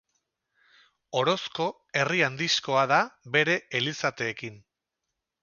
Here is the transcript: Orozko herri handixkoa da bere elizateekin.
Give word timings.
Orozko 1.19 1.67
herri 1.99 2.23
handixkoa 2.29 2.87
da 2.93 2.99
bere 3.37 3.59
elizateekin. 3.83 4.59